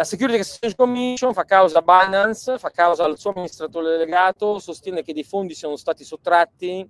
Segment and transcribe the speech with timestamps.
[0.00, 5.02] la Security Exchange Commission fa causa a Binance, fa causa al suo amministratore delegato, sostiene
[5.02, 6.88] che dei fondi siano stati sottratti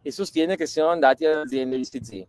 [0.00, 2.24] e sostiene che siano andati alle aziende di CZ.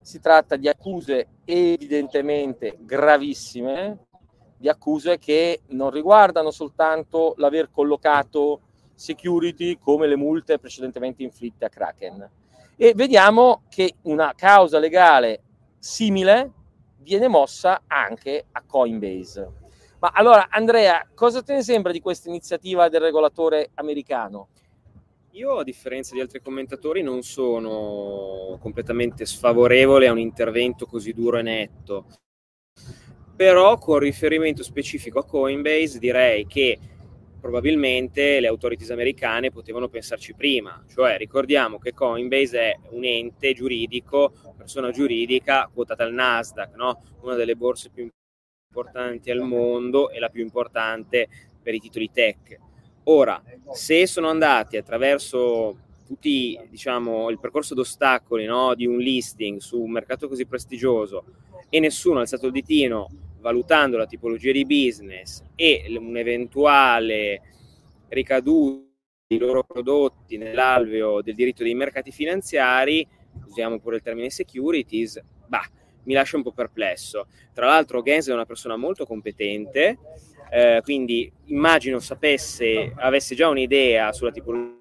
[0.00, 4.06] Si tratta di accuse evidentemente gravissime,
[4.56, 8.60] di accuse che non riguardano soltanto l'aver collocato
[8.94, 12.30] security come le multe precedentemente inflitte a Kraken.
[12.76, 15.42] E vediamo che una causa legale
[15.80, 16.52] simile
[17.00, 19.52] viene mossa anche a Coinbase.
[20.00, 24.48] Ma allora, Andrea, cosa te ne sembra di questa iniziativa del regolatore americano?
[25.32, 31.38] Io, a differenza di altri commentatori, non sono completamente sfavorevole a un intervento così duro
[31.38, 32.06] e netto.
[33.36, 36.78] Però, con riferimento specifico a Coinbase, direi che
[37.40, 40.84] probabilmente le autorities americane potevano pensarci prima.
[40.88, 47.02] Cioè, ricordiamo che Coinbase è un ente giuridico, persona giuridica quotata al Nasdaq, no?
[47.22, 48.08] una delle borse più
[48.68, 51.28] importanti al mondo e la più importante
[51.60, 52.58] per i titoli tech.
[53.04, 58.74] Ora, se sono andati attraverso tutti, diciamo, il percorso d'ostacoli no?
[58.74, 61.24] di un listing su un mercato così prestigioso
[61.68, 63.08] e nessuno ha alzato il ditino
[63.40, 67.40] valutando la tipologia di business e un'eventuale
[68.08, 68.88] ricaduta
[69.26, 73.06] dei loro prodotti nell'alveo del diritto dei mercati finanziari,
[73.46, 75.68] usiamo pure il termine securities, bah,
[76.04, 77.28] mi lascia un po' perplesso.
[77.52, 79.98] Tra l'altro Gens è una persona molto competente,
[80.50, 84.78] eh, quindi immagino sapesse, avesse già un'idea sulla tipologia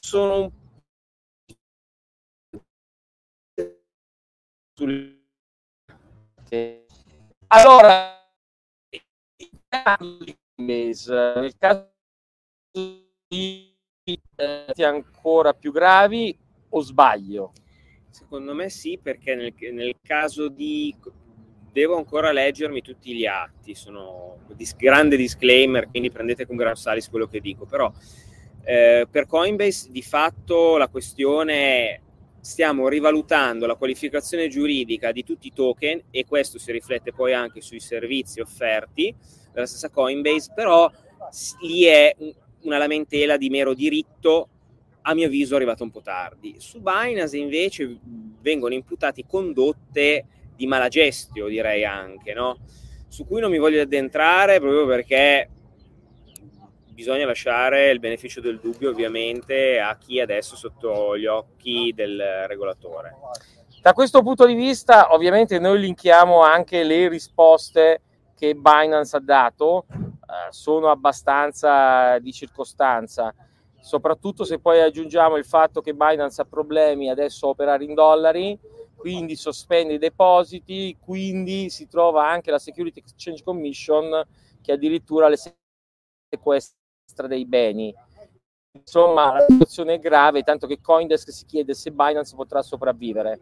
[0.00, 0.50] sono un
[4.74, 5.22] sul...
[7.48, 8.20] Allora,
[10.56, 11.92] nel caso
[13.28, 13.74] di
[14.36, 16.36] eh, ancora più gravi
[16.70, 17.52] o sbaglio?
[18.10, 20.94] Secondo me sì, perché nel, nel, caso di...
[21.72, 27.08] Devo ancora leggermi tutti gli atti, sono di grande disclaimer, quindi prendete con gran salis
[27.08, 27.92] quello che dico, però
[28.62, 32.00] eh, per Coinbase di fatto la questione
[32.44, 37.62] stiamo rivalutando la qualificazione giuridica di tutti i token e questo si riflette poi anche
[37.62, 39.14] sui servizi offerti
[39.50, 40.90] dalla stessa Coinbase, però
[41.62, 42.14] lì è
[42.64, 44.48] una lamentela di mero diritto,
[45.06, 46.56] a mio avviso arrivata un po' tardi.
[46.58, 47.98] Su Binance invece
[48.42, 52.58] vengono imputati condotte di malagestio, direi anche, no?
[53.08, 55.48] su cui non mi voglio addentrare proprio perché
[56.94, 62.46] bisogna lasciare il beneficio del dubbio ovviamente a chi adesso è sotto gli occhi del
[62.46, 63.16] regolatore.
[63.82, 68.00] Da questo punto di vista ovviamente noi linkiamo anche le risposte
[68.34, 73.34] che Binance ha dato, eh, sono abbastanza di circostanza,
[73.80, 78.58] soprattutto se poi aggiungiamo il fatto che Binance ha problemi adesso a operare in dollari,
[78.96, 84.26] quindi sospende i depositi, quindi si trova anche la Security Exchange Commission
[84.62, 86.82] che addirittura le sequestra
[87.26, 87.94] dei beni.
[88.76, 93.40] Insomma, la situazione è grave, tanto che Coindesk si chiede se Binance potrà sopravvivere.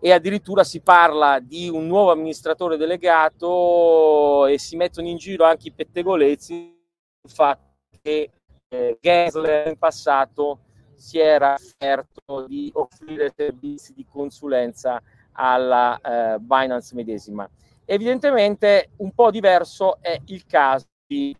[0.00, 5.68] E addirittura si parla di un nuovo amministratore delegato e si mettono in giro anche
[5.68, 6.76] i pettegolezzi
[7.20, 7.66] sul fatto
[8.00, 8.30] che
[8.68, 10.60] eh, Gensler in passato
[10.94, 15.02] si era offerto di offrire servizi di consulenza
[15.32, 17.48] alla eh, Binance medesima.
[17.84, 21.36] Evidentemente un po' diverso è il caso di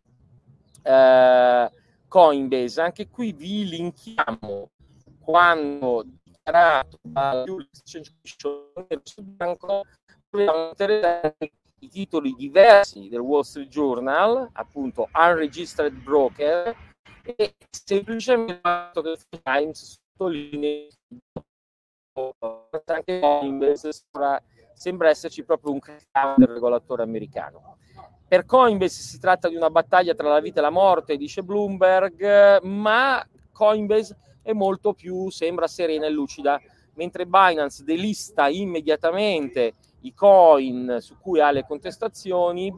[0.83, 1.71] eh,
[2.09, 2.81] Coinbase.
[2.81, 4.71] Anche qui vi linkiamo
[5.21, 6.99] quando dichiarato
[11.81, 16.77] i titoli diversi del Wall Street Journal, appunto Unregistered Broker,
[17.23, 20.89] e semplicemente il fatto che il Times sottolinea
[22.87, 24.43] anche Coinbase sembra,
[24.79, 27.77] sembra esserci proprio un crack del regolatore americano.
[28.29, 32.63] Per Coinbase si tratta di una battaglia tra la vita e la morte, dice Bloomberg,
[32.63, 36.61] ma Coinbase è molto più, sembra serena e lucida,
[36.95, 42.73] mentre Binance delista immediatamente i coin su cui ha le contestazioni,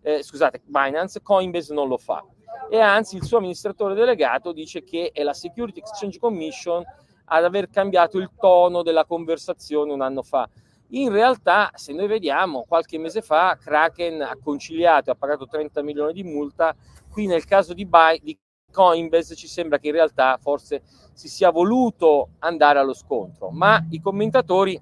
[0.00, 2.24] eh, scusate, Binance, Coinbase non lo fa.
[2.70, 6.82] E anzi il suo amministratore delegato dice che è la Security Exchange Commission
[7.24, 10.48] ad aver cambiato il tono della conversazione un anno fa.
[10.94, 15.80] In realtà, se noi vediamo, qualche mese fa Kraken ha conciliato e ha pagato 30
[15.82, 16.74] milioni di multa.
[17.10, 18.38] Qui nel caso di, Buy, di
[18.70, 20.82] Coinbase ci sembra che in realtà forse
[21.14, 24.78] si sia voluto andare allo scontro, ma i commentatori,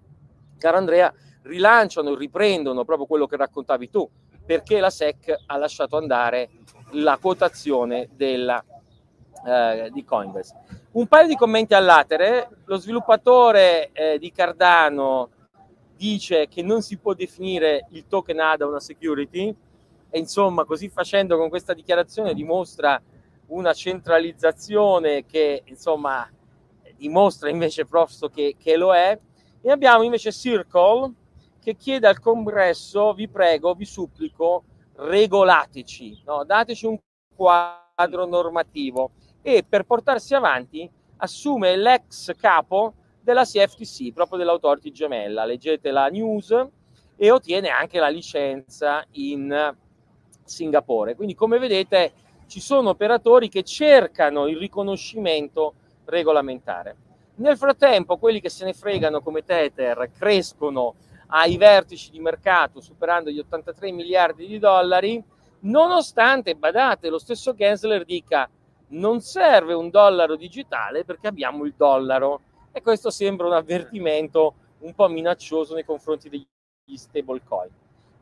[0.58, 1.12] caro Andrea,
[1.42, 4.08] rilanciano, riprendono proprio quello che raccontavi tu,
[4.44, 6.50] perché la SEC ha lasciato andare
[6.92, 8.62] la quotazione della,
[9.46, 10.56] eh, di Coinbase.
[10.92, 15.30] Un paio di commenti all'atere, lo sviluppatore eh, di Cardano
[16.00, 19.54] dice che non si può definire il token ADA una security
[20.08, 22.98] e insomma così facendo con questa dichiarazione dimostra
[23.48, 26.26] una centralizzazione che insomma
[26.96, 29.18] dimostra invece proprio che, che lo è
[29.60, 31.12] e abbiamo invece Circle
[31.60, 34.64] che chiede al congresso vi prego, vi supplico
[34.94, 36.44] regolateci, no?
[36.44, 36.98] dateci un
[37.36, 39.10] quadro normativo
[39.42, 45.44] e per portarsi avanti assume l'ex capo della CFTC, proprio dell'autority gemella.
[45.44, 46.68] Leggete la news
[47.16, 49.74] e ottiene anche la licenza in
[50.44, 51.14] Singapore.
[51.14, 52.12] Quindi come vedete
[52.46, 55.74] ci sono operatori che cercano il riconoscimento
[56.06, 56.96] regolamentare.
[57.36, 60.94] Nel frattempo quelli che se ne fregano come Tether crescono
[61.28, 65.22] ai vertici di mercato superando gli 83 miliardi di dollari,
[65.60, 68.48] nonostante, badate, lo stesso Gensler dica
[68.88, 72.40] non serve un dollaro digitale perché abbiamo il dollaro
[72.72, 76.46] e questo sembra un avvertimento un po' minaccioso nei confronti degli
[76.96, 77.70] stablecoin.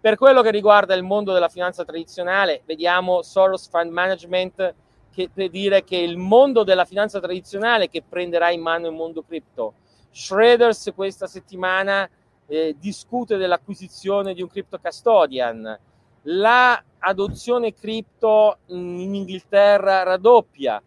[0.00, 4.74] Per quello che riguarda il mondo della finanza tradizionale, vediamo Soros Fund Management
[5.10, 9.74] che dire che il mondo della finanza tradizionale che prenderà in mano il mondo cripto.
[10.10, 12.08] Shredders questa settimana
[12.46, 15.78] eh, discute dell'acquisizione di un crypto custodian.
[16.22, 20.80] La adozione cripto in Inghilterra raddoppia.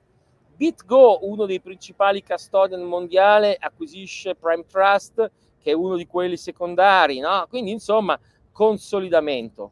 [0.61, 7.17] BitGo, uno dei principali custodian mondiali, acquisisce Prime Trust, che è uno di quelli secondari,
[7.17, 7.47] no?
[7.49, 8.19] Quindi, insomma,
[8.51, 9.71] consolidamento.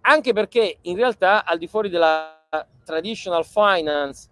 [0.00, 2.42] Anche perché in realtà al di fuori della
[2.82, 4.28] traditional finance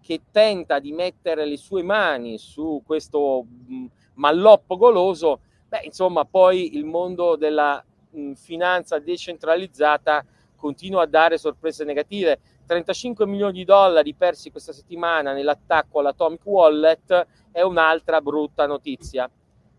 [0.00, 6.76] che tenta di mettere le sue mani su questo mm, malloppo goloso, beh, insomma, poi
[6.76, 10.24] il mondo della mh, mm, finanza decentralizzata
[10.54, 12.38] continua a dare sorprese negative.
[12.66, 19.30] 35 milioni di dollari persi questa settimana nell'attacco all'Atomic Wallet è un'altra brutta notizia.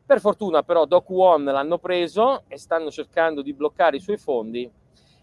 [0.06, 4.70] Per fortuna però Doc One l'hanno preso e stanno cercando di bloccare i suoi fondi.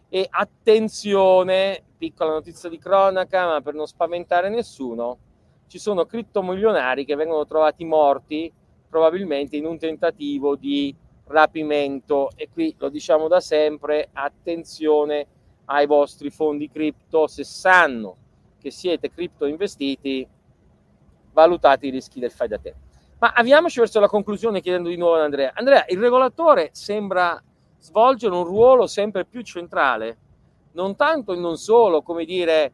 [0.09, 5.19] E attenzione, piccola notizia di cronaca, ma per non spaventare nessuno,
[5.69, 8.53] ci sono criptomilionari che vengono trovati morti
[8.89, 10.93] probabilmente in un tentativo di
[11.27, 15.27] rapimento e qui lo diciamo da sempre, attenzione
[15.73, 18.17] ai vostri fondi cripto, se sanno
[18.59, 20.27] che siete cripto investiti,
[21.33, 22.75] valutate i rischi del fai da te.
[23.21, 25.53] Ma avviamoci verso la conclusione chiedendo di nuovo ad Andrea.
[25.55, 27.41] Andrea, il regolatore sembra
[27.79, 30.19] svolgere un ruolo sempre più centrale,
[30.73, 32.73] non tanto e non solo, come dire,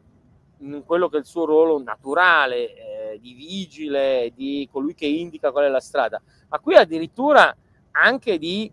[0.83, 5.65] quello che è il suo ruolo naturale eh, di vigile, di colui che indica qual
[5.65, 6.19] è la strada,
[6.49, 7.55] ma qui addirittura
[7.91, 8.71] anche di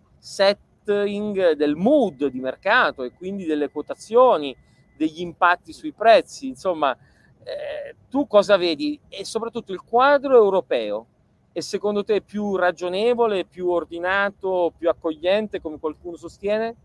[0.85, 4.55] setting del mood di mercato e quindi delle quotazioni,
[4.97, 6.97] degli impatti sui prezzi, insomma,
[7.43, 9.01] eh, tu cosa vedi?
[9.09, 11.07] E soprattutto il quadro europeo
[11.53, 16.77] è secondo te più ragionevole, più ordinato, più accogliente, come qualcuno sostiene?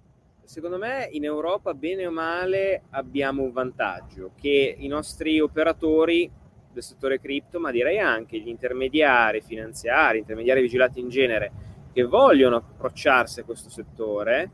[0.44, 6.30] Secondo me in Europa, bene o male, abbiamo un vantaggio, che i nostri operatori
[6.72, 11.52] del settore cripto, ma direi anche gli intermediari finanziari, intermediari vigilati in genere,
[11.92, 14.52] che vogliono approcciarsi a questo settore,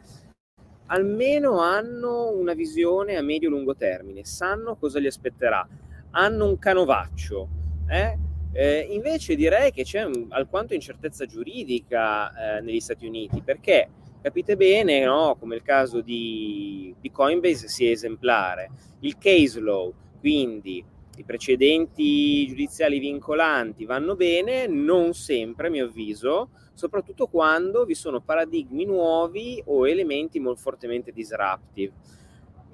[0.88, 5.68] almeno hanno una visione a medio-lungo termine, sanno cosa li aspetterà,
[6.12, 7.48] hanno un canovaccio.
[7.88, 8.18] Eh?
[8.52, 13.90] Eh, invece direi che c'è un, alquanto incertezza giuridica eh, negli Stati Uniti, perché
[14.22, 18.71] capite bene, no, come il caso di, di Coinbase sia esemplare,
[19.02, 20.83] il case law, quindi
[21.16, 28.22] i precedenti giudiziali vincolanti vanno bene, non sempre a mio avviso, soprattutto quando vi sono
[28.22, 31.94] paradigmi nuovi o elementi molto fortemente disruptive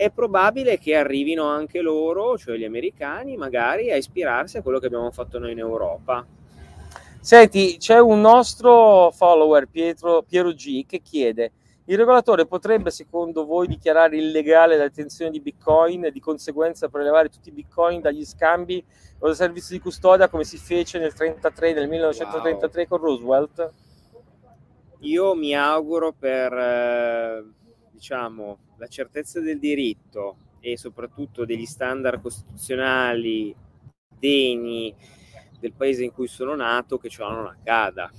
[0.02, 4.88] è probabile che arrivino anche loro, cioè gli americani, magari a ispirarsi a quello che
[4.88, 6.26] abbiamo fatto noi in Europa.
[7.20, 11.52] Senti, c'è un nostro follower, Pietro, Piero G, che chiede:
[11.86, 17.30] il regolatore potrebbe, secondo voi, dichiarare illegale la detenzione di bitcoin e di conseguenza prelevare
[17.30, 18.84] tutti i bitcoin dagli scambi
[19.20, 23.00] o dal servizio di custodia come si fece nel, 33, nel 1933 wow.
[23.00, 23.74] con Roosevelt?
[25.00, 27.46] Io mi auguro per, eh,
[27.92, 33.56] diciamo, la certezza del diritto e soprattutto degli standard costituzionali
[34.20, 34.96] degni
[35.60, 38.12] del paese in cui sono nato che ciò non accada.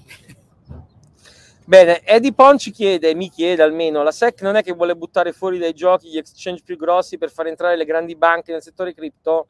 [1.65, 5.33] Bene, Eddie Pon ci chiede, mi chiede almeno, la SEC non è che vuole buttare
[5.33, 8.93] fuori dai giochi gli exchange più grossi per far entrare le grandi banche nel settore
[8.93, 9.47] cripto?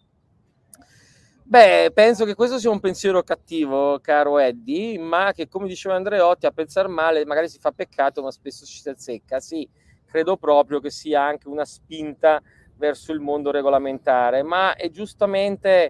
[1.42, 6.44] Beh, penso che questo sia un pensiero cattivo, caro Eddie, ma che come diceva Andreotti,
[6.44, 9.40] a pensare male magari si fa peccato, ma spesso ci si azzecca.
[9.40, 9.66] Sì,
[10.04, 12.42] credo proprio che sia anche una spinta
[12.76, 15.84] verso il mondo regolamentare, ma è giustamente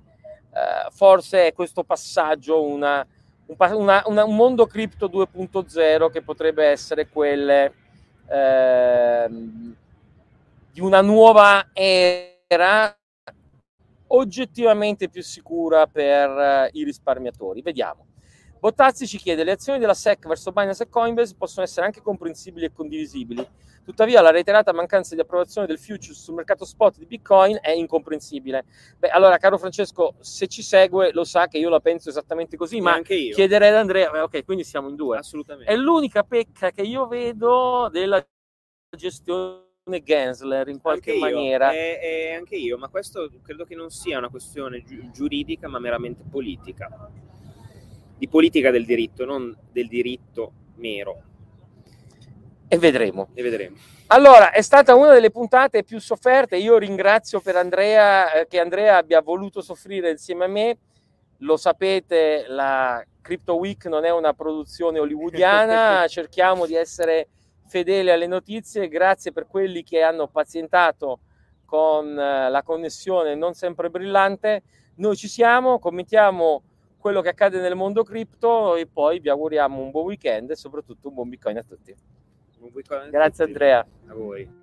[0.55, 3.05] eh, forse è questo passaggio una,
[3.47, 7.73] una, una, un mondo cripto 2.0 che potrebbe essere quelle
[8.29, 9.29] eh,
[10.73, 12.97] di una nuova era
[14.09, 17.63] oggettivamente più sicura per eh, i risparmiatori.
[17.63, 18.07] Vediamo.
[18.63, 22.65] Bottazzi ci chiede: le azioni della SEC verso Binance e Coinbase possono essere anche comprensibili
[22.65, 23.45] e condivisibili.
[23.83, 28.65] Tuttavia, la reiterata mancanza di approvazione del futures sul mercato spot di Bitcoin è incomprensibile.
[29.01, 32.81] Beh, allora, caro Francesco, se ci segue, lo sa che io la penso esattamente così,
[32.81, 33.35] ma anche io.
[33.35, 34.23] chiederei ad Andrea.
[34.23, 35.19] Ok, quindi siamo in due.
[35.19, 35.73] Assolutamente.
[35.73, 38.25] È l'unica pecca che io vedo della
[38.97, 39.65] gestione
[40.05, 41.73] Gensler in qualche anche maniera.
[41.73, 45.81] È, è anche io, ma questo credo che non sia una questione gi- giuridica, ma
[45.81, 47.11] meramente politica.
[48.23, 51.23] Di politica del diritto, non del diritto mero.
[52.69, 53.31] E vedremo.
[53.35, 53.75] E vedremo.
[54.07, 56.57] Allora, è stata una delle puntate più sofferte.
[56.57, 60.79] Io ringrazio per Andrea eh, che Andrea abbia voluto soffrire insieme a me.
[61.39, 67.27] Lo sapete, la Crypto Week non è una produzione hollywoodiana, cerchiamo di essere
[67.67, 68.87] fedeli alle notizie.
[68.87, 71.23] Grazie per quelli che hanno pazientato
[71.65, 74.63] con eh, la connessione non sempre brillante.
[74.99, 76.63] Noi ci siamo, commentiamo
[77.03, 81.09] quello che accade nel mondo cripto e poi vi auguriamo un buon weekend e soprattutto
[81.09, 81.95] un buon Bitcoin a tutti.
[83.11, 83.85] Grazie Andrea.
[84.07, 84.62] A voi.